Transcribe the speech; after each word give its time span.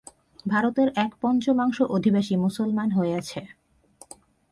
ভারতের 0.45 0.87
এক-পঞ্চমাংশ 0.95 1.77
অধিবাসী 1.89 2.35
মুসলমান 2.35 2.89
হইয়াছে। 2.91 3.41